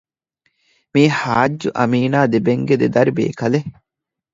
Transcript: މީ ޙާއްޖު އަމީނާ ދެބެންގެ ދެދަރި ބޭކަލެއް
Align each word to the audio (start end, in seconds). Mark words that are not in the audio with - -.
މީ 0.93 1.03
ޙާއްޖު 1.19 1.67
އަމީނާ 1.77 2.19
ދެބެންގެ 2.31 2.75
ދެދަރި 2.81 3.11
ބޭކަލެއް 3.17 3.71